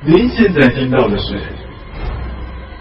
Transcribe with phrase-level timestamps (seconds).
[0.00, 1.34] 您现在听到的是《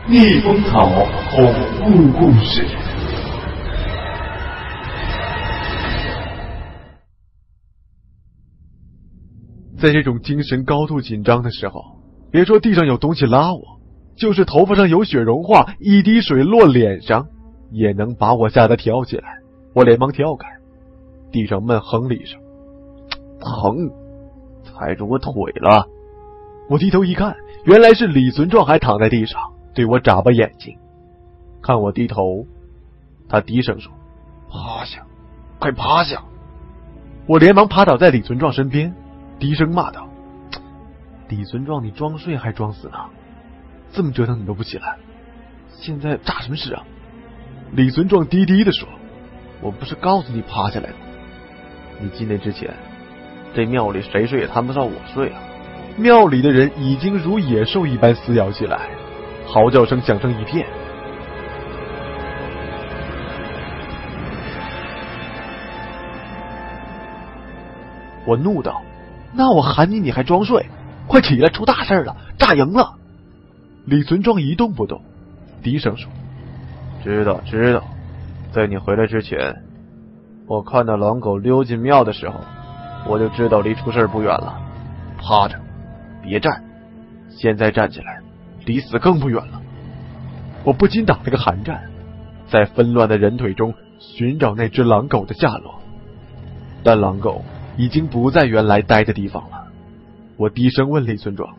[0.08, 0.88] 逆风草
[1.32, 1.52] 恐
[1.82, 2.62] 怖故事》。
[9.80, 11.82] 在这种精神高度紧张的时候，
[12.32, 13.62] 别说地上有东西拉我，
[14.16, 17.30] 就是头发上有雪融化，一滴水落脸上，
[17.72, 19.40] 也能把我吓得跳起来。
[19.74, 20.48] 我连忙跳开，
[21.32, 22.40] 地上闷哼了一声
[23.42, 23.90] ：“疼，
[24.64, 25.88] 踩着我腿了。”
[26.70, 27.36] 我低头一看，
[27.66, 29.40] 原来是李存壮还躺在地上，
[29.74, 30.78] 对我眨巴眼睛。
[31.62, 32.46] 看我低头，
[33.30, 33.92] 他低声说
[34.52, 35.06] ：“趴下，
[35.60, 36.22] 快趴下！”
[37.28, 38.94] 我连忙趴倒在李存壮身边。
[39.40, 40.10] 低声骂道
[41.30, 42.98] ：“李存壮，你装睡还装死呢？
[43.92, 44.98] 这么折腾你都不起来，
[45.72, 46.84] 现在炸什么事啊？”
[47.72, 48.88] 李存壮低低的说
[49.62, 50.96] ：“我不是告诉你趴下来吗？
[52.02, 52.74] 你进来之前，
[53.54, 55.40] 这庙里谁睡也谈不上我睡啊！”
[56.00, 58.82] 庙里的人已经如野兽一般撕咬起来，
[59.48, 60.64] 嚎叫声响成一片。
[68.26, 68.82] 我怒道。
[69.34, 70.68] 那我喊你，你还装睡？
[71.08, 72.94] 快起来，出大事了，炸营了！
[73.86, 75.02] 李存壮一动不动，
[75.64, 76.12] 低声说
[77.04, 77.84] ：“知道，知道。
[78.52, 79.64] 在你回来之前，
[80.46, 82.40] 我看到狼狗溜进庙的时候，
[83.08, 84.60] 我就知道离出事不远了。
[85.18, 85.58] 趴着，
[86.28, 86.64] 别站。
[87.30, 88.20] 现在站起来，
[88.66, 89.62] 离死更不远了。”
[90.64, 91.90] 我不禁打了个寒战，
[92.50, 95.82] 在纷乱的人腿中寻找那只狼狗的下落，
[96.84, 97.44] 但狼狗。
[97.80, 99.68] 已经不在原来待的地方了。
[100.36, 101.58] 我低声问李存壮：“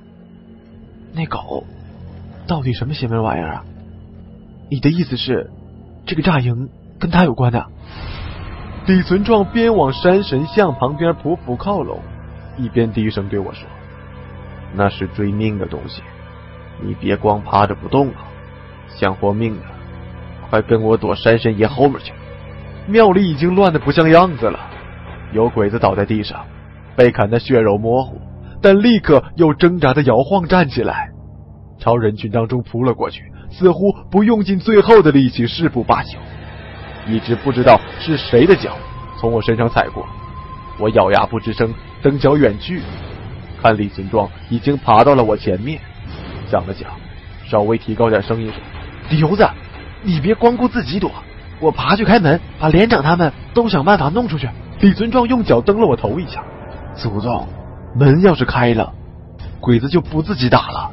[1.15, 1.63] 那狗
[2.49, 3.65] 到底什么邪门玩意儿啊？
[4.69, 5.49] 你的意思是，
[6.07, 7.67] 这个炸营跟他有关的？”
[8.89, 12.01] 李存壮边往山神像旁边匍匐靠拢，
[12.59, 13.69] 一边低声对我说
[14.75, 16.03] ：“那是追命的东西，
[16.81, 18.29] 你别光趴着不动啊！
[18.89, 19.63] 想活命的，
[20.51, 22.13] 快跟我躲山神爷后面去！
[22.87, 24.59] 庙里已经乱的不像样子了。”
[25.33, 26.47] 有鬼子倒在地上，
[26.97, 28.19] 被砍得血肉模糊，
[28.63, 31.11] 但立刻又挣扎的摇晃站起来，
[31.79, 36.19] 朝人群当中扑了过去，似乎不用尽最后的力气誓不罢休。
[37.07, 38.77] 一直不知道是谁的脚
[39.19, 40.07] 从我身上踩过，
[40.79, 42.81] 我咬牙不吱声，蹬脚远去。
[43.63, 45.81] 看李存壮已经爬到了我前面，
[46.51, 46.89] 想了想，
[47.47, 48.57] 稍微提高点声音说
[49.17, 49.49] ：“刘子，
[50.03, 51.11] 你别光顾自己躲，
[51.61, 54.49] 我爬去开门，把连长他们都想办法弄出去。”
[54.81, 56.45] 李存壮用脚蹬了我头一下，
[56.95, 57.49] 祖宗，
[57.97, 58.93] 门要是开了，
[59.61, 60.91] 鬼子就不自己打了。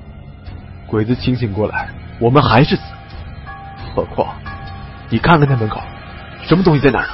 [0.87, 1.89] 鬼子清醒过来，
[2.19, 2.81] 我们还是死。
[3.93, 4.33] 何况，
[5.09, 5.79] 你看看那门口，
[6.41, 7.11] 什么东西在哪儿呢？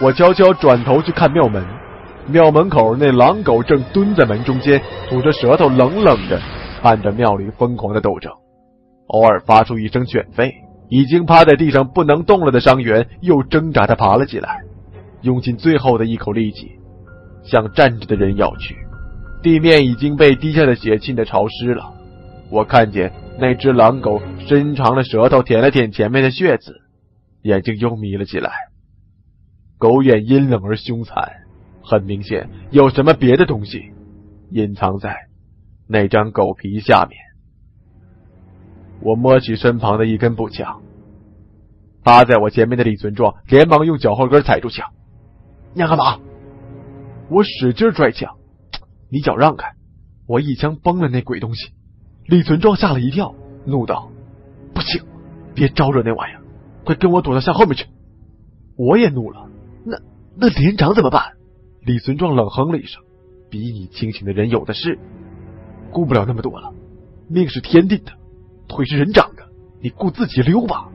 [0.00, 1.64] 我悄悄转头去看庙门，
[2.26, 6.40] 庙门口那狼狗正蹲在门中间，吐着舌头，冷冷的
[6.80, 8.32] 看着庙里疯狂的斗争。
[9.08, 10.52] 偶尔发出一声犬吠。
[10.94, 14.60] 已经趴在地上不能动了的伤员又挣扎着爬了起来，
[15.22, 16.72] 用尽最后的一口力气
[17.42, 18.76] 向站着的人咬去。
[19.42, 21.94] 地面已经被滴下的血浸得潮湿了。
[22.50, 26.74] 我看见那只狼狗伸长了舌头舔了舔前面的血渍，
[27.40, 28.52] 眼睛又眯了起来。
[29.78, 31.32] 狗眼阴冷而凶残，
[31.82, 33.92] 很明显有什么别的东西
[34.50, 35.16] 隐藏在
[35.86, 37.18] 那张狗皮下面。
[39.00, 40.80] 我摸起身旁的一根步枪，
[42.04, 44.90] 趴在我前面的李存壮连忙用脚后跟踩住枪。
[45.74, 46.20] 你要干嘛？
[47.28, 48.36] 我使劲拽枪，
[49.10, 49.72] 你脚让开！
[50.26, 51.72] 我一枪崩了那鬼东西。
[52.26, 53.34] 李存壮吓了一跳，
[53.64, 54.10] 怒道
[54.72, 55.02] ：“不行，
[55.54, 56.42] 别招惹那玩意儿，
[56.84, 57.86] 快跟我躲到向后面去！”
[58.78, 59.48] 我也怒了，
[59.84, 59.98] 那
[60.36, 61.32] 那连长怎么办？
[61.84, 63.02] 李存壮冷哼了一声
[63.50, 64.98] ：“比你清醒的人有的是，
[65.90, 66.72] 顾不了那么多了，
[67.28, 68.12] 命是天定的。”
[68.68, 69.42] 腿是人长的，
[69.82, 70.88] 你顾自己溜吧！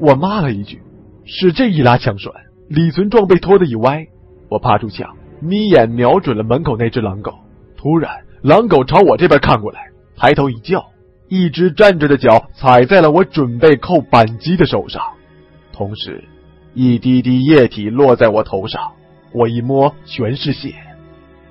[0.00, 0.82] 我骂了一句，
[1.24, 2.32] 使劲一拉枪栓，
[2.68, 4.06] 李存壮被拖得一歪。
[4.48, 7.32] 我趴住枪，眯眼瞄准了门口那只狼狗。
[7.76, 8.10] 突然，
[8.42, 9.80] 狼狗朝我这边看过来，
[10.16, 10.86] 抬头一叫，
[11.28, 15.02] 一只站着的脚踩在了我准备扣扳机的手上，
[15.72, 16.24] 同时，
[16.74, 18.92] 一滴滴液体落在我头上。
[19.32, 20.74] 我一摸，全是血。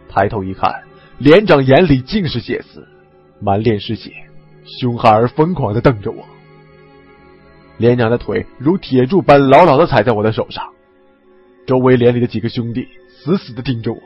[0.10, 0.84] 抬头一看，
[1.18, 2.88] 连长眼里尽是血丝，
[3.40, 4.12] 满脸是血。
[4.80, 6.24] 凶悍而疯狂的瞪着我，
[7.78, 10.64] 连长的腿如铁柱般牢牢的踩在我的手上，
[11.66, 14.00] 周围连里的几个兄弟死死的盯着我，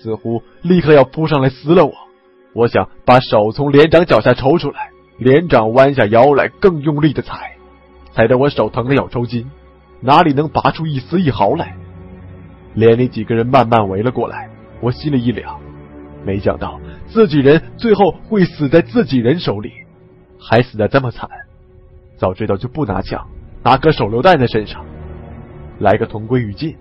[0.00, 1.92] 似乎立刻要扑上来撕了我。
[2.54, 7.56] 我想把手从连长脚下抽出来，连长弯下腰来，更用力的踩，
[8.14, 9.50] 踩得我手疼的要抽筋，
[10.00, 11.76] 哪里能拔出一丝一毫来？
[12.74, 14.48] 连里几个人慢慢围了过来，
[14.80, 15.60] 我心里一凉，
[16.24, 19.72] 没想到自己人最后会死在自己人手里。
[20.38, 21.28] 还死的这么惨，
[22.16, 23.24] 早知道就不拿枪，
[23.62, 24.84] 拿颗手榴弹在身上，
[25.78, 26.76] 来个同归于尽。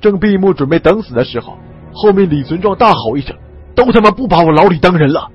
[0.00, 1.58] 正闭目准备等死的时候，
[1.92, 3.36] 后面李存壮大吼一声
[3.74, 5.28] ：“都他妈不把我老李当人了！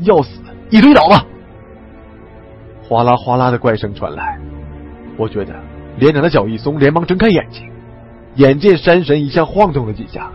[0.00, 0.40] 要死
[0.70, 1.24] 一堆倒吧！”
[2.86, 4.38] 哗啦哗啦的怪声传来，
[5.16, 5.54] 我觉得
[5.98, 7.70] 连长的脚一松，连忙睁开眼睛，
[8.36, 10.30] 眼见山神一下晃动了几下，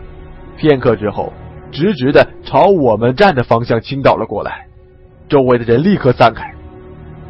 [0.58, 1.32] 片刻之后，
[1.72, 4.68] 直直的朝我们站的方向倾倒了过来，
[5.30, 6.54] 周围的人立刻散开。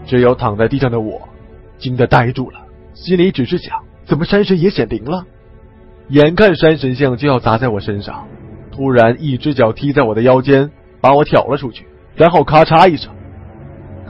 [0.05, 1.21] 只有躺在地上的我，
[1.77, 2.59] 惊得呆住了，
[2.93, 5.25] 心里只是想：怎么山神也显灵了？
[6.09, 8.27] 眼看山神像就要砸在我身上，
[8.71, 10.69] 突然一只脚踢在我的腰间，
[11.01, 11.85] 把我挑了出去，
[12.15, 13.11] 然后咔嚓一声，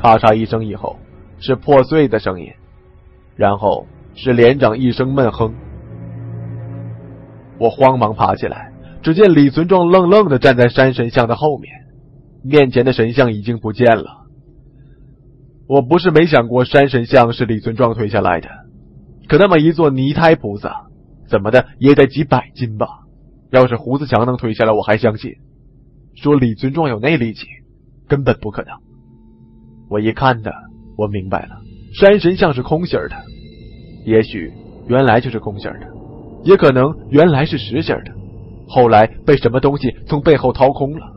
[0.02, 0.98] 咔嚓一声以后
[1.40, 2.52] 是破碎的声音，
[3.38, 5.54] 然后是连长一声闷哼。
[7.60, 8.72] 我慌忙爬起来，
[9.02, 11.74] 只见李存壮愣愣的站在山神像的后面，
[12.44, 14.25] 面前的神像已经不见了。
[15.68, 18.50] 我不是没想过山神像是李存壮推下来的，
[19.28, 20.86] 可那么一座泥胎菩萨，
[21.28, 22.88] 怎么的也得几百斤吧？
[23.52, 25.31] 要是胡子强能推下来，我还相信。
[26.16, 27.46] 说李存壮有那力气，
[28.07, 28.74] 根本不可能。
[29.90, 30.52] 我一看的，
[30.98, 31.62] 我明白了，
[32.00, 33.16] 山神像是空心的，
[34.06, 34.52] 也许
[34.88, 35.88] 原来就是空心的，
[36.45, 38.12] 也可能原来是实心的，
[38.69, 41.07] 后来被什么东西从背后掏空了。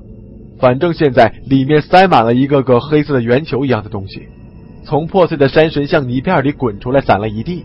[0.58, 4.26] 反正现在里面塞满了一个个黑色的圆球一样的东西。
[4.84, 7.64] 从破碎的山神像泥片里滚出来，散了一地。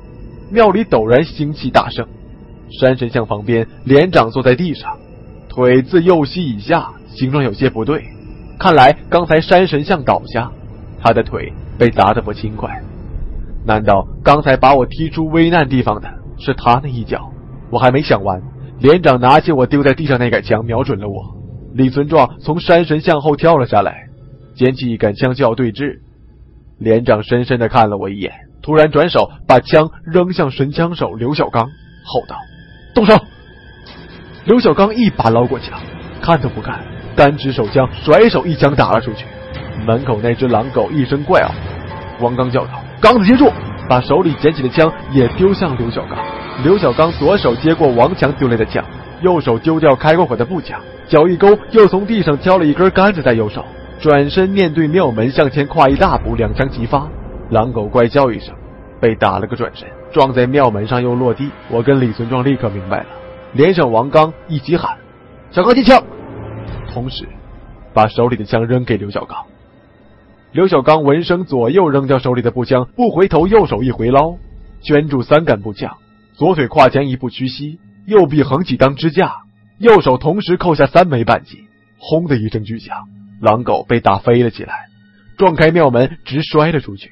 [0.51, 2.05] 庙里陡然腥气大盛。
[2.79, 4.98] 山神像旁边，连长坐在地上，
[5.48, 8.03] 腿自右膝以下形状有些不对。
[8.60, 10.51] 看来刚才山神像倒下，
[11.01, 12.70] 他的腿被砸得不轻快。
[13.65, 17.33] 难道刚才把我踢出危难地方的是他那一脚？
[17.74, 18.39] 我还没想完，
[18.80, 21.24] 连长拿起我丢在地上那杆枪，瞄准了我。
[21.74, 24.10] 李存壮从山神像后跳了下来，
[24.53, 25.98] 捡起一杆枪就要对峙。
[26.77, 32.36] 连长深深的看了我一眼，突然转手把枪扔向神枪手刘小刚，吼道
[32.94, 33.18] ：“动手！”
[34.46, 35.80] 刘小刚一把捞过枪，
[36.22, 36.80] 看都不看，
[37.15, 39.25] 单只手枪，甩手一枪打了出去。
[39.88, 41.51] 门口那只狼狗一声怪嗷，
[42.22, 43.51] 王刚叫道：“刚子接住！”
[43.89, 46.42] 把手里捡起的枪也丢向刘小刚。
[46.62, 48.83] 刘小刚左手接过王强丢来的枪，
[49.22, 53.65] 右手丢掉开过火的步枪，脚一勾，又从地上挑了一根杆子在右手。
[54.00, 57.07] 转身面对庙门向前跨一大步，两枪齐发，
[57.50, 58.53] 狼狗怪叫一声，
[59.01, 61.50] 被打了个转身，撞在庙门上又落地。
[61.69, 63.05] 我跟李存壮立刻明白了，
[63.53, 64.98] 连上王刚一起喊
[65.51, 66.03] ：“小刚接枪！”
[66.93, 67.25] 同时，
[67.93, 69.38] 把手里的枪扔给刘小刚。
[70.51, 74.36] 刘小刚闻声左右扔掉手里的步枪，不回头，右手一回捞，
[74.81, 75.95] 圈住三杆步枪，
[76.34, 79.44] 左腿跨前一步屈膝，右臂横起当支架，
[79.78, 82.96] 右手同时扣下三枚扳机，轰的一声巨响。
[83.40, 84.86] 狼狗被打飞了起来，
[85.38, 87.12] 撞开庙门，直摔了出去。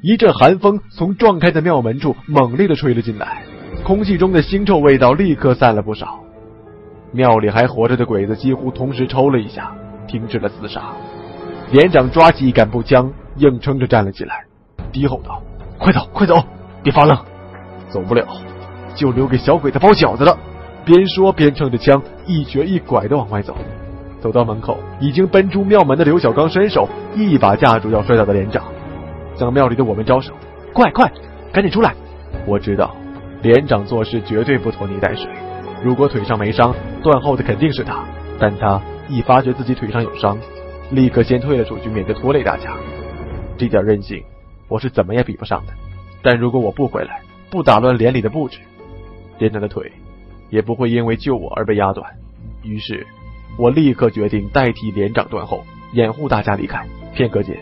[0.00, 3.42] 一阵寒风从撞开的庙门处猛烈的吹了进来，
[3.84, 6.20] 空气中的腥臭味道立刻散了不少。
[7.12, 9.74] 庙里还活着的鬼子几乎同时抽了一下，
[10.06, 10.92] 停止了厮杀。
[11.72, 14.44] 连长抓起一杆步枪，硬撑着站了起来，
[14.92, 15.42] 低吼道
[15.78, 16.42] ：“快走，快走，
[16.82, 17.18] 别发愣！
[17.88, 18.26] 走不了，
[18.94, 20.36] 就留给小鬼子包饺子了。”
[20.84, 23.56] 边说边撑着枪，一瘸一拐的往外走。
[24.20, 28.64] 走到门口，已经奔出庙门的刘小刚伸手一把架住要摔倒的连长，
[29.34, 30.32] 向庙里的我们招手
[30.72, 31.10] ：“快快，
[31.52, 31.94] 赶紧出来！”
[32.46, 32.94] 我知道，
[33.42, 35.28] 连长做事绝对不拖泥带水。
[35.82, 38.04] 如果腿上没伤，断后的肯定是他。
[38.38, 40.38] 但他一发觉自己腿上有伤，
[40.90, 42.74] 立刻先退了出去，免得拖累大家。
[43.58, 44.22] 这点韧性，
[44.68, 45.72] 我是怎么也比不上的。
[46.22, 48.58] 但如果我不回来，不打乱连里的布置，
[49.38, 49.92] 连长的腿
[50.50, 52.10] 也不会因为救我而被压断。
[52.62, 53.06] 于是，
[53.58, 56.86] 我立刻决定代替连长断后，掩护大家离开。
[57.14, 57.56] 片刻间，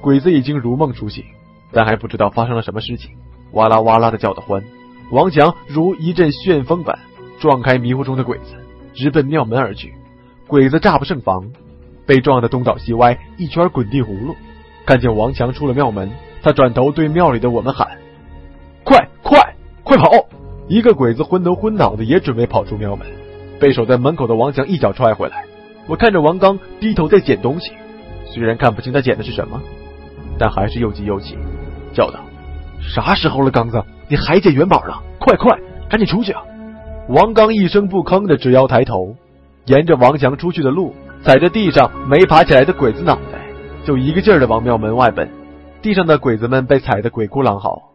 [0.00, 1.24] 鬼子已经如梦初醒，
[1.72, 3.10] 但还不知道发生了什么事情，
[3.52, 4.62] 哇啦哇啦的叫得欢。
[5.10, 6.96] 王强如一阵旋风般
[7.40, 8.54] 撞开迷糊中的鬼子，
[8.94, 9.92] 直奔庙门而去。
[10.46, 11.50] 鬼子炸不胜防，
[12.06, 14.36] 被撞得东倒西歪，一圈滚地葫芦。
[14.86, 16.10] 看见王强出了庙门，
[16.42, 17.98] 他转头对庙里的我们喊
[19.90, 20.28] ：“快跑！”
[20.70, 23.04] 一个鬼子昏头昏脑的也准备跑出庙门，
[23.58, 25.44] 被守在门口的王强一脚踹回来。
[25.88, 27.72] 我看着王刚低头在捡东西，
[28.26, 29.60] 虽然看不清他捡的是什么，
[30.38, 31.36] 但还是又急又气，
[31.92, 32.20] 叫道
[32.78, 34.94] ：“啥时候了，刚子，你还捡元宝呢？
[35.18, 36.40] 快快，赶紧出去！”啊！
[37.08, 39.16] 王刚一声不吭的直腰抬头。
[39.66, 40.94] 沿着王强出去的路，
[41.24, 43.40] 踩着地上没爬起来的鬼子脑袋，
[43.84, 45.28] 就一个劲儿的往庙门外奔。
[45.82, 47.90] 地上的鬼子们被踩得鬼哭狼嚎。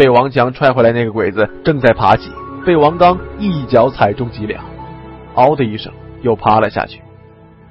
[0.00, 2.30] 被王强踹回来那个鬼子正在爬起，
[2.64, 4.64] 被王刚一脚踩中脊梁，
[5.34, 5.92] 嗷的一声
[6.22, 7.02] 又趴了下去。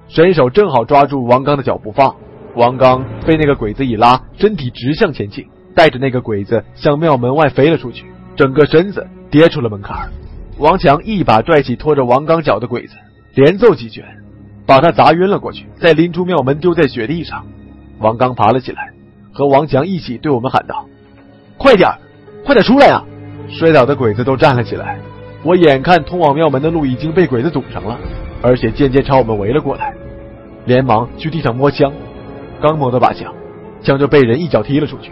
[0.08, 2.16] 伸手正好抓住王刚的脚不放，
[2.54, 5.44] 王刚被那个鬼子一拉，身体直向前倾，
[5.74, 8.06] 带着那个鬼子向庙门外飞了出去，
[8.36, 10.12] 整个身子跌出了门槛。
[10.60, 12.94] 王强一把拽起拖着王刚脚的鬼子。
[13.34, 14.06] 连揍几拳，
[14.68, 17.48] 把他砸晕了过去，再拎出庙门丢在雪地上。
[17.98, 18.92] 王刚爬了起来，
[19.34, 20.86] 和王强一起对我们喊道
[21.58, 21.90] ：“快点
[22.46, 23.04] 快点出来啊！”
[23.50, 25.00] 摔倒的鬼子都站了起来。
[25.44, 27.98] 我眼看通往庙门的路已经被鬼子堵上了，
[28.42, 29.94] 而且渐渐朝我们围了过来，
[30.66, 31.92] 连忙去地上摸枪。
[32.62, 33.34] 刚摸到把枪，
[33.82, 35.12] 枪就被人一脚踢了出去。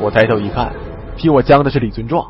[0.00, 0.72] 我抬头一看，
[1.16, 2.24] 踢我枪的是李存壮。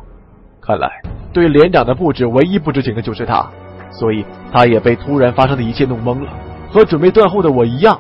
[0.60, 0.88] 看来
[1.32, 3.46] 对连长的布置唯一不知情的就是他。
[3.90, 6.32] 所以他也被突然发生的一切弄懵了，
[6.68, 7.96] 和准备断后的我一样，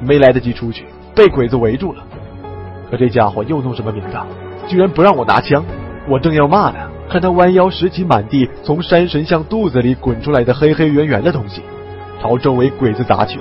[0.00, 0.84] 没来得及出去，
[1.16, 2.02] 被鬼子围住了。
[2.88, 4.26] 可这家伙又弄什么名堂，
[4.68, 5.64] 居然不让我拿枪！
[6.08, 11.62] 我正要骂他，看他弯腰拾起满地从山神像肚子里滚出来的黑黑圆圆的东西，
[12.20, 13.38] 朝周围鬼子砸去。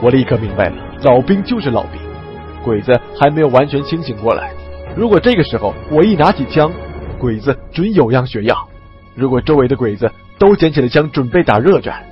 [0.00, 2.00] 我立刻明白了，老兵就是老兵，
[2.62, 4.52] 鬼子还没有完全清醒过来。
[4.96, 6.70] 如果这个时候我一拿起枪，
[7.18, 8.56] 鬼子准有样学样。
[9.14, 10.10] 如果周围的鬼子……
[10.36, 12.02] 都捡起了枪，准备打热战。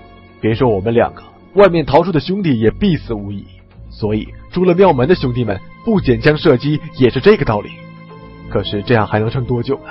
[0.40, 3.44] 别说我们两个，外面逃出的兄弟也必死无疑。
[3.90, 7.70] 所以出了庙门的兄弟们不捡枪射击也是这个道理。
[8.52, 9.90] 可是这样还能撑多久呢？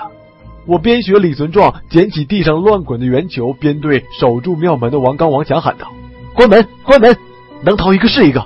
[0.67, 5.91] 我边学李存壮捡起地上乱滚的圆球，边对守住庙门的王刚、王强喊道
[6.35, 7.17] ：“关门，关门！
[7.63, 8.45] 能逃一个是一个。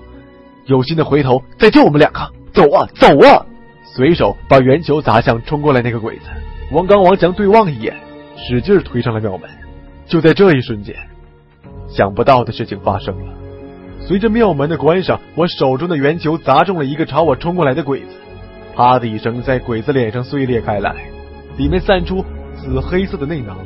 [0.65, 2.21] 有心的回头再救我们两个。
[2.53, 3.45] 走啊，走啊！”
[3.83, 6.29] 随手把圆球砸向冲过来那个鬼子。
[6.71, 7.93] 王刚、王强对望一眼，
[8.37, 9.49] 使劲推上了庙门。
[10.07, 10.95] 就在这一瞬间，
[11.89, 13.33] 想不到的事情发生了。
[13.99, 18.15] 随着庙门的关上，我手中的圆球砸中了一个朝我冲过来的鬼子，
[18.75, 20.93] 啪的一声，在鬼子脸上碎裂开来，
[21.57, 22.23] 里面散出
[22.57, 23.57] 紫黑色的内囊，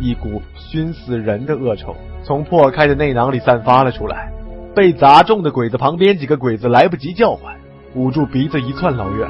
[0.00, 4.30] 一股熏死人的恶臭从破开的内囊里散发了出来。
[4.74, 7.56] 被砸中的鬼子旁边几个鬼子来不及叫唤，
[7.94, 9.28] 捂住鼻子一窜老远。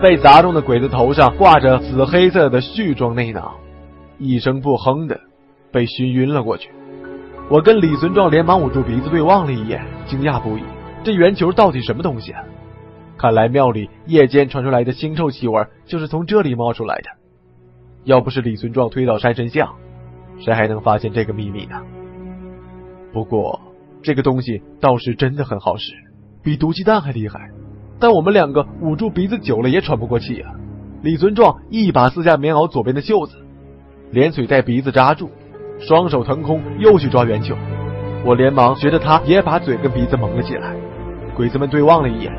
[0.00, 3.52] 被砸中的鬼子头上挂着紫黑色的絮状内囊，
[4.18, 5.18] 一声不哼的。
[5.70, 6.70] 被熏晕了过去，
[7.50, 10.62] 我跟李存壮连忙捂住鼻子对望了一眼，惊讶不已。
[11.04, 12.42] 这圆球到底什么东西啊？
[13.18, 17.10] 看来庙里夜间传出来的腥臭气味就是从这里冒出来的。
[18.04, 19.74] 要不是李存壮推倒山神像，
[20.38, 21.82] 谁还能发现这个秘密呢？
[23.12, 23.60] 不过
[24.02, 25.92] 这个东西倒是真的很好使，
[26.42, 27.50] 比毒鸡蛋还厉害。
[27.98, 30.54] 但我们两个捂住鼻子久了也喘不过气啊！
[31.02, 33.34] 李存壮一把撕下棉袄左边的袖子，
[34.12, 35.30] 连嘴带鼻子扎住。
[35.80, 37.56] 双手腾空，又去抓圆球。
[38.24, 40.74] 我连忙学着他，也把嘴跟鼻子蒙了起来。
[41.36, 42.32] 鬼子们对望了一眼，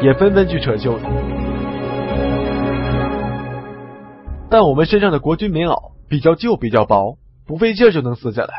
[0.00, 1.04] 也纷纷去扯袖子。
[4.50, 8.50] 但我们身上的国军棉袄比较旧，比较薄，不费劲就能撕下来。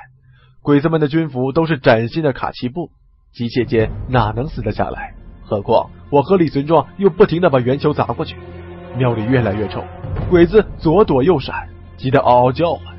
[0.62, 2.90] 鬼子们的军服都是崭新的卡其布，
[3.34, 5.14] 机械间哪能撕得下来？
[5.46, 8.36] 何况我和李存壮又不停的把圆球砸过去。
[8.98, 9.84] 庙里越来越臭，
[10.30, 12.96] 鬼子左躲右闪，急得嗷嗷叫唤。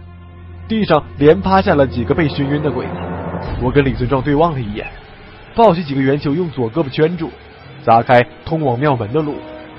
[0.69, 2.93] 地上连趴下了几个被熏晕的鬼子。
[3.63, 4.87] 我跟李存壮对望了一眼，
[5.55, 7.31] 抱起几个圆球，用左胳膊圈住，
[7.85, 9.35] 砸开通往庙门的路，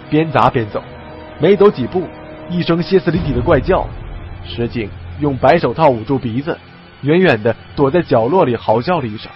[0.10, 0.82] 边砸边走。
[1.40, 2.04] 没走几步，
[2.50, 3.88] 一声歇斯底里的怪叫，
[4.46, 6.58] 石井用白手套捂住鼻子，
[7.02, 9.32] 远远的躲在角落里嚎叫了一声。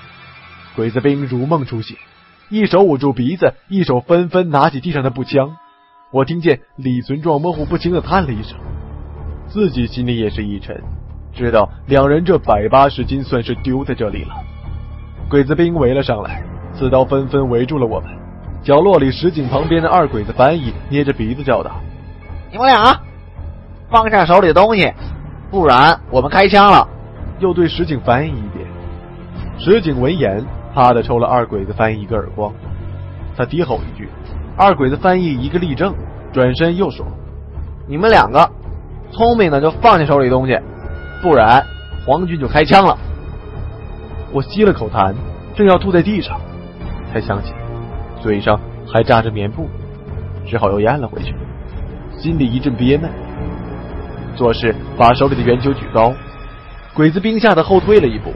[0.75, 1.97] 鬼子兵如梦初醒，
[2.49, 5.57] 一手捂住鼻子，一手纷纷拿起地上的步枪。
[6.11, 8.57] 我听见李存壮模糊不清的叹了一声，
[9.47, 10.81] 自己心里也是一沉，
[11.33, 14.33] 知道两人这百八十斤算是丢在这里了。
[15.29, 16.41] 鬼子兵围了上来，
[16.73, 18.28] 刺刀纷纷围住了我们。
[18.61, 21.71] 角落里石井旁边的二鬼子翻译捏着鼻子叫道
[22.51, 22.99] ：“你们俩
[23.89, 24.93] 放下手里的东西，
[25.49, 26.87] 不然我们开枪了。”
[27.39, 28.67] 又对石井翻译一遍。
[29.57, 30.45] 石井闻言。
[30.71, 32.53] 啪的抽了二鬼子翻译一个耳光，
[33.35, 34.07] 他低吼一句，
[34.55, 35.95] 二鬼子翻译一个立正，
[36.31, 37.03] 转身又说
[37.89, 38.47] ：“你们两个
[39.11, 40.55] 聪明的就放下手里东西，
[41.23, 41.65] 不然
[42.05, 42.95] 皇军就开枪了。”
[44.31, 45.11] 我吸了口痰，
[45.55, 46.39] 正要吐在地上，
[47.11, 47.51] 才想起
[48.21, 49.67] 嘴上还扎着棉布，
[50.45, 51.33] 只好又咽了回去，
[52.17, 53.09] 心里一阵憋闷。
[54.35, 56.13] 做事把手里的圆球举高，
[56.93, 58.31] 鬼子兵吓得后退了一步，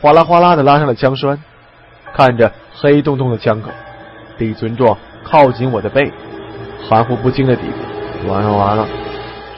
[0.00, 1.38] 哗啦哗啦的拉上了枪栓。
[2.14, 3.70] 看着黑洞洞的枪口，
[4.38, 6.12] 李存壮靠紧我的背，
[6.88, 8.86] 含糊不清的嘀咕：“完了完了，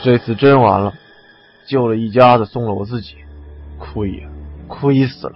[0.02, 0.94] 这次真完了！
[1.66, 3.16] 救了一家子，送了我自己，
[3.78, 4.28] 亏呀，
[4.68, 5.34] 亏死了！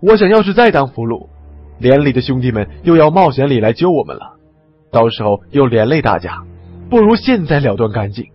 [0.00, 1.26] 我想要是再当俘虏，
[1.78, 4.36] 连里的兄弟们又要冒险里来救我们了，
[4.90, 6.42] 到时候又连累大家，
[6.88, 8.26] 不如现在了断干净。”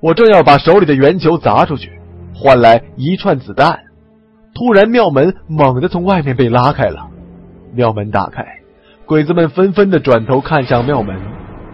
[0.00, 1.92] 我正要把手里的圆球砸出去，
[2.34, 3.78] 换来一串子弹，
[4.52, 7.08] 突然庙门猛地从外面被拉开了。
[7.72, 8.44] 庙门打开，
[9.06, 11.16] 鬼子们纷纷的转头看向庙门。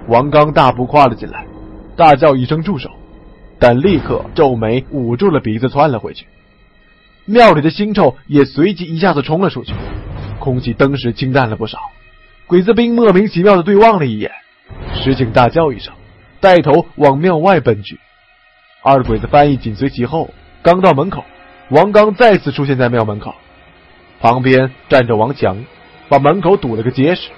[0.09, 1.47] 王刚大步跨了进来，
[1.97, 2.90] 大叫一声“住手”，
[3.59, 6.26] 但立刻皱眉，捂住了鼻子，窜了回去。
[7.25, 9.73] 庙里的腥臭也随即一下子冲了出去，
[10.38, 11.78] 空气登时清淡了不少。
[12.46, 14.30] 鬼子兵莫名其妙的对望了一眼，
[14.94, 15.92] 石井大叫一声，
[16.40, 17.98] 带头往庙外奔去。
[18.82, 20.30] 二鬼子翻译紧随其后。
[20.62, 21.24] 刚到门口，
[21.70, 23.34] 王刚再次出现在庙门口，
[24.20, 25.56] 旁边站着王强。
[26.10, 27.28] 把门口堵了个结实。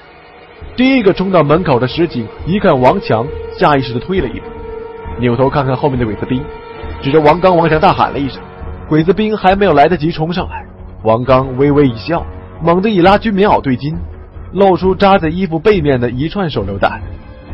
[0.76, 3.26] 第一个冲到门口的石井一看王强，
[3.58, 4.46] 下意识的退了一步，
[5.18, 6.40] 扭头看看后面的鬼子兵，
[7.02, 8.40] 指着王刚、王强大喊了一声。
[8.88, 10.64] 鬼子兵还没有来得及冲上来，
[11.02, 12.24] 王刚微微一笑，
[12.62, 13.96] 猛地一拉军棉袄对襟，
[14.52, 17.00] 露出扎在衣服背面的一串手榴弹，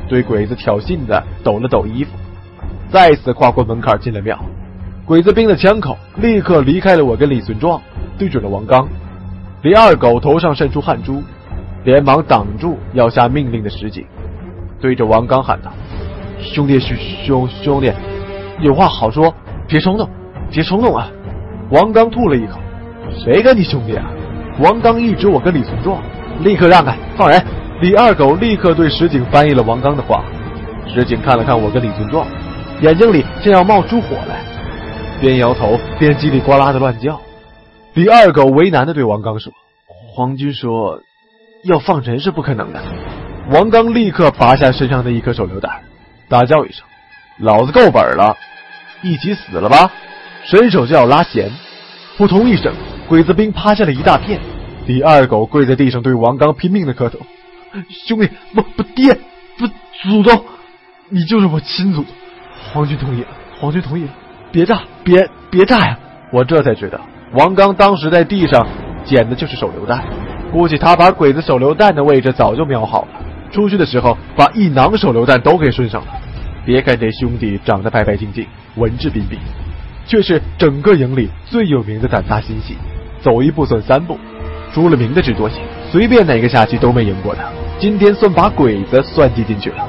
[0.09, 2.11] 对鬼子挑衅的抖了抖衣服，
[2.90, 4.38] 再次跨过门槛进了庙。
[5.05, 7.81] 鬼子兵的枪口立刻离开了我跟李存壮，
[8.19, 8.88] 对准了王刚。
[9.62, 11.23] 李二狗头上渗出汗珠，
[11.85, 14.05] 连忙挡住要下命令的石井，
[14.81, 15.73] 对着王刚喊道
[16.42, 17.92] ：“兄弟，兄兄兄弟，
[18.61, 19.33] 有话好说，
[19.69, 20.09] 别冲动，
[20.51, 21.09] 别冲动啊！”
[21.71, 22.59] 王刚吐了一口
[23.25, 24.11] ：“谁跟你兄弟啊？”
[24.59, 26.03] 王刚一指我跟李存壮，
[26.40, 27.45] 立刻让开，放人。
[27.81, 30.25] 李二狗立刻对石井翻译了王刚的话。
[30.87, 32.27] 石井看了看我跟李存壮，
[32.81, 34.40] 眼睛里像要冒出火来，
[35.21, 37.21] 边摇头边叽里呱啦的乱叫。
[37.92, 39.53] 李二狗为难的对王刚说
[40.14, 41.01] ：“皇军说，
[41.64, 42.83] 要放人是不可能的。”
[43.53, 45.71] 王刚立刻拔下身上的一颗手榴弹，
[46.29, 46.83] 大叫一声
[47.38, 48.35] ：“老子够本了，
[49.03, 49.90] 一起死了吧！”
[50.45, 51.51] 伸手就要拉弦，
[52.16, 52.73] 扑通一声，
[53.09, 54.40] 鬼子兵趴下了一大片。
[54.87, 57.19] 李二狗跪在地上对王刚拼命的磕头
[58.07, 59.14] ：“兄弟，不不爹，
[59.59, 59.66] 不
[60.03, 60.45] 祖宗，
[61.09, 62.12] 你就是我亲祖宗！
[62.73, 64.11] 皇军同意了，皇军同意了，
[64.53, 65.99] 别炸，别别炸呀！”
[66.33, 67.01] 我这才知道。
[67.33, 68.66] 王刚当时在地上
[69.05, 70.05] 捡的就是手榴弹，
[70.53, 73.09] 估计他把鬼子手榴弹的位置早就瞄好了。
[73.53, 76.09] 出去的时候把一囊手榴弹都给顺上了。
[76.64, 79.38] 别看这兄弟长得白白净净、文质彬彬，
[80.07, 82.77] 却是整个营里最有名的胆大心细，
[83.27, 84.17] 走一步算三步，
[84.73, 85.61] 出了名的智多星，
[85.91, 87.51] 随便哪个下棋都没赢过他。
[87.77, 89.89] 今天算把鬼子算计进去了。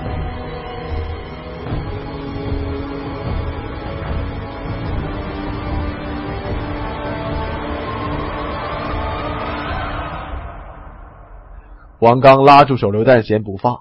[12.00, 13.78] 王刚拉住手榴弹弦不放，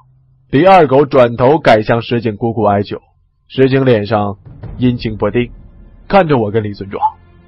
[0.51, 2.99] 李二狗转头改向石井苦苦哀求。
[3.49, 4.37] 石井脸上
[4.77, 5.51] 阴晴不定，
[6.07, 7.03] 看着我跟李存壮，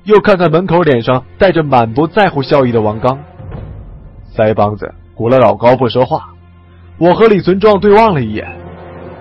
[0.08, 3.18] 又看看门口脸上带着满不在乎笑意的王刚，
[4.34, 6.30] 腮帮子鼓了老高不说话。
[6.96, 8.56] 我和李存壮对望了一眼，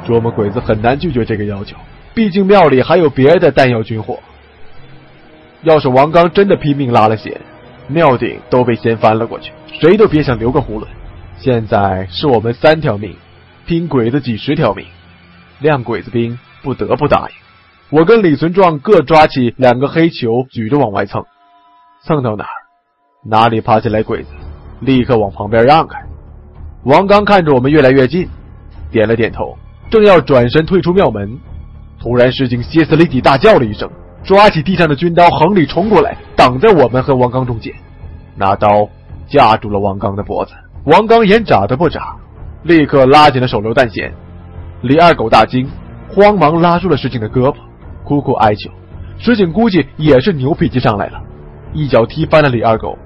[0.07, 1.75] 琢磨鬼子很难拒绝这个要求，
[2.13, 4.17] 毕竟庙里还有别的弹药军火。
[5.63, 7.37] 要是王刚真的拼命拉了弦，
[7.87, 10.85] 庙顶都被掀翻了过去，谁都别想留个囫囵。
[11.37, 13.13] 现在是我们三条命，
[13.65, 14.85] 拼鬼子几十条命，
[15.59, 17.46] 亮鬼子兵不得不答应。
[17.89, 21.23] 我跟李存壮各抓起两个黑球，举着往外蹭，
[22.03, 22.51] 蹭到哪儿，
[23.23, 24.29] 哪里爬起来鬼子，
[24.81, 25.97] 立刻往旁边让开。
[26.83, 28.27] 王刚看着我们越来越近，
[28.91, 29.57] 点了点头，
[29.89, 31.39] 正要转身退出庙门，
[31.97, 33.89] 突然石井歇斯底里大叫了一声，
[34.21, 37.73] 抓起地上的军刀横里冲过来，挡在我们和王刚中间，
[38.35, 38.89] 拿刀
[39.29, 40.51] 架住了王刚的脖子。
[40.83, 42.17] 王刚眼眨都不眨，
[42.63, 44.13] 立刻拉紧了手榴弹弦。
[44.81, 45.69] 李二狗大惊，
[46.09, 47.55] 慌忙拉住了石井的胳膊。
[48.07, 48.71] 苦苦哀求，
[49.19, 51.21] 石井估计也是牛脾气上来了，
[51.73, 52.97] 一脚踢翻了李二狗，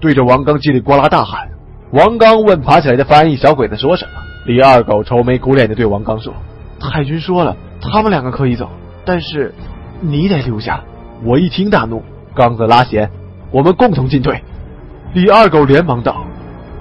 [0.00, 1.46] 对着王刚叽里呱啦大喊。
[1.90, 4.12] 王刚问爬起来的翻译小鬼子说什么，
[4.46, 6.32] 李二狗愁眉苦脸的对王刚说
[6.80, 8.70] ：“太君说了，他们两个可以走，
[9.04, 9.54] 但是
[10.00, 10.82] 你得留下。”
[11.22, 12.02] 我一听大怒，
[12.34, 13.10] 刚子拉弦，
[13.50, 14.42] 我们共同进退。
[15.12, 16.24] 李二狗连忙道：“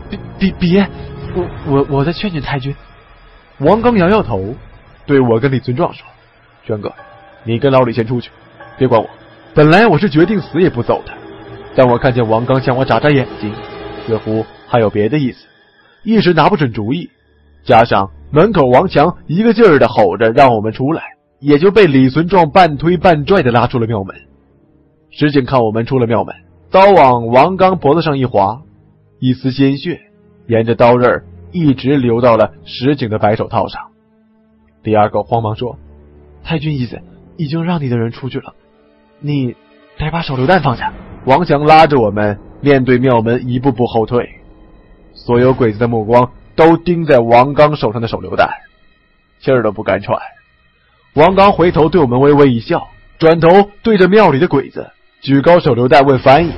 [0.10, 0.88] 别别别，
[1.36, 2.74] 我我我再劝劝太君。”
[3.60, 4.56] 王刚摇摇头，
[5.06, 6.06] 对我跟李存壮说
[6.66, 6.92] ：“轩哥。”
[7.46, 8.30] 你跟老李先出去，
[8.78, 9.08] 别管我。
[9.54, 11.14] 本来我是决定死也不走的，
[11.76, 13.54] 但我看见王刚向我眨眨眼睛，
[14.06, 15.46] 似乎还有别的意思，
[16.04, 17.10] 一时拿不准主意。
[17.64, 21.04] 加上门口王强一个劲儿的吼着让我们出来，
[21.40, 24.16] 也就被李存壮半推半拽的拉出了庙门。
[25.12, 26.36] 石井看我们出了庙门，
[26.72, 28.62] 刀往王刚脖子上一划，
[29.20, 30.02] 一丝鲜血
[30.48, 33.82] 沿着刀刃一直流到了石井的白手套上。
[34.84, 35.78] 第二个慌忙说
[36.44, 37.00] ：“太君意思。”
[37.38, 38.54] 已经让你的人出去了，
[39.20, 39.56] 你
[39.98, 40.94] 得把手榴弹放下。
[41.26, 44.42] 王强拉着我们面对庙门一步步后退，
[45.14, 48.50] 所有鬼子的目光都盯在王刚手上的手榴弹，
[49.40, 50.20] 气儿都不敢喘。
[51.14, 56.54] 王刚回头对我们微微一笑，转头对着庙里的鬼子举高手榴弹问翻译：“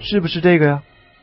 [0.00, 0.82] 是不是这个呀？”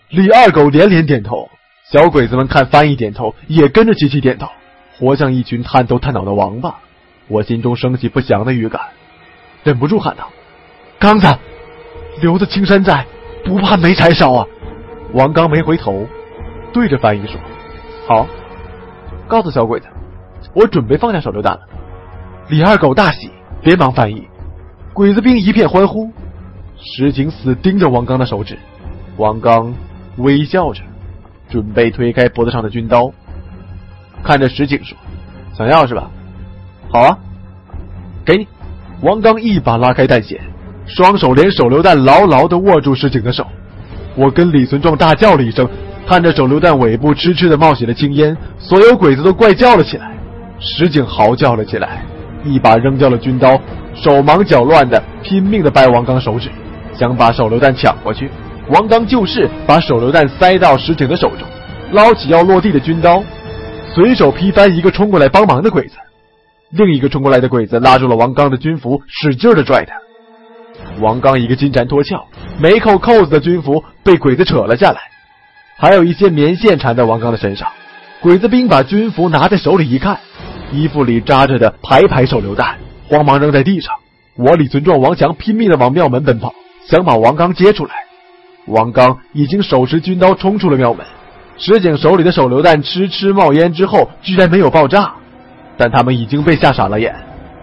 [0.10, 1.50] 李二狗连连点头。
[1.92, 4.50] 小鬼子们看翻译点头，也跟着集体点头，
[4.98, 6.80] 活像一群探头探脑的王八。
[7.28, 8.82] 我心中升起不祥的预感，
[9.64, 10.30] 忍不住喊道
[11.00, 11.28] ：“刚子，
[12.22, 13.06] 留得青山在，
[13.44, 14.46] 不怕没柴烧啊！”
[15.14, 16.08] 王刚没回头，
[16.74, 17.40] 对着翻译说
[18.08, 18.28] ：“好，
[19.28, 19.88] 告诉小鬼子，
[20.54, 21.62] 我准备放下手榴弹了。”
[22.50, 23.32] 李二狗大喜，
[23.64, 24.28] 连忙翻译。
[24.94, 26.12] 鬼子兵一片欢呼。
[26.78, 28.60] 石井死盯着王刚的手指，
[29.18, 29.74] 王刚
[30.18, 30.84] 微笑着，
[31.50, 33.12] 准备推开脖子上的军刀，
[34.24, 34.96] 看着石井说
[35.58, 36.12] ：“想要是吧？”
[36.90, 37.18] 好啊，
[38.26, 38.48] 给你！
[39.02, 40.40] 王刚一把拉开弹弦，
[40.86, 43.46] 双手连手榴弹牢牢的握住石井的手。
[44.16, 45.68] 我跟李存壮大叫了一声，
[46.08, 50.12] 看着手榴弹尾部痴痴的冒起了青烟，所有鬼子都怪叫了起来。
[50.60, 52.06] 石井嚎叫了起来，
[52.46, 53.60] 一把扔掉了军刀，
[53.94, 56.50] 手忙脚乱的拼命的掰王刚手指，
[56.94, 58.30] 想把手榴弹抢过去。
[58.70, 61.48] 王刚就是把手榴弹塞到石井的手中，
[61.92, 63.22] 捞起要落地的军刀，
[63.94, 65.98] 随手劈翻一个冲过来帮忙的鬼子。
[66.72, 69.96] 另一个冲过来的鬼子拉住了王刚的军服，使劲的拽他。
[71.00, 72.10] 王刚一个金蝉脱壳，
[72.60, 75.00] 没扣扣子的军服被鬼子扯了下来，
[75.78, 77.68] 还有一些棉线缠在王刚的身上。
[78.22, 80.18] 鬼子兵把军服拿在手里一看，
[80.72, 83.94] 衣服里扎着的排排手榴弹，慌忙扔在地上。
[84.36, 86.54] 我李存壮、王强拼命的往庙门奔跑，
[86.88, 87.94] 想把王刚接出来。
[88.68, 91.06] 王刚已经手持军刀冲出了庙门。
[91.58, 95.14] 石井手里的手榴弹哧哧冒烟之后，居然没有爆炸。
[95.78, 97.16] 但他们已经被吓傻了眼，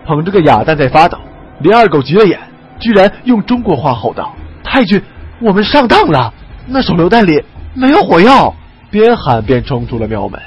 [0.07, 1.19] 捧着个哑弹在发抖。
[1.61, 2.39] 李二狗急了眼，
[2.79, 5.01] 居然用中国话吼道：“太君，
[5.41, 6.33] 我们上当了！
[6.67, 7.43] 那手榴弹里
[7.75, 8.55] 没有火药！”
[8.91, 10.41] 边喊边冲出了庙门。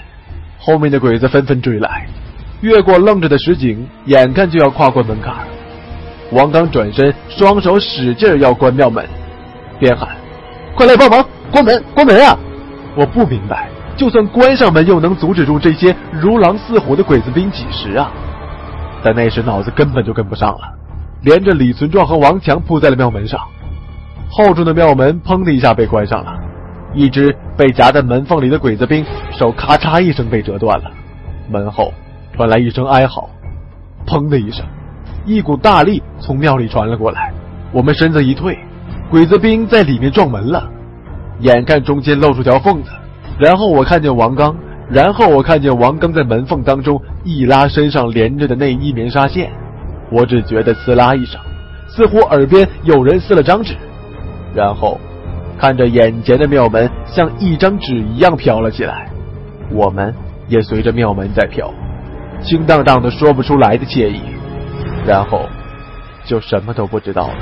[0.59, 2.05] 后面的鬼子纷纷追来，
[2.61, 5.33] 越过愣着的石井，眼看就要跨过门槛。
[6.31, 9.05] 王刚转身，双手使劲要关庙门，
[9.79, 10.09] 边喊
[10.75, 12.37] ：“快来帮忙，关门，关门啊！”
[12.97, 13.69] 我不明白。
[13.95, 18.11] 就算关上门，又能阻止住这些如狼似虎的鬼子兵几时啊？
[19.01, 20.59] 但那时脑子根本就跟不上了，
[21.21, 23.39] 连着李存壮和王强扑在了庙门上，
[24.29, 26.33] 厚重的庙门砰的一下被关上了，
[26.93, 30.91] 一只被夹在门缝里的鬼子兵手咔嚓一声被折断了，
[31.49, 31.93] 门后
[32.35, 33.29] 传来一声哀嚎，
[34.05, 34.65] 砰的一声，
[35.25, 37.31] 一股大力从庙里传了过来，
[37.71, 38.57] 我们身子一退，
[39.09, 40.67] 鬼子兵在里面撞门了，
[41.39, 42.89] 眼看中间露出条缝子。
[43.37, 44.55] 然后我看见王刚，
[44.89, 49.51] 然后我看见王刚在门缝当中一拉身上连着的内衣棉纱线，
[50.09, 51.39] 我只觉得呲啦一声，
[51.87, 53.75] 似乎耳边有人撕了张纸，
[54.53, 54.99] 然后
[55.57, 59.09] 看着眼前的庙门像一张纸一样飘了起来，
[59.71, 60.13] 我们
[60.47, 61.73] 也随着庙门在飘，
[62.41, 64.21] 清荡荡的说不出来的惬意，
[65.05, 65.41] 然后
[66.23, 67.35] 就什么都不知道了。